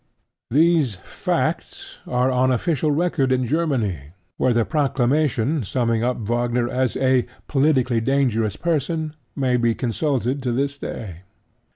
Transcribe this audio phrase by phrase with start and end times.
[0.49, 6.97] These facts are on official record in Germany, where the proclamation summing up Wagner as
[6.97, 11.17] "a politically dangerous person" may be consulted to this day.